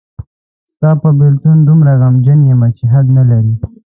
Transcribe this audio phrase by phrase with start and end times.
[0.71, 3.53] ستاپه بیلتون دومره غمجن یمه چی حد نلری.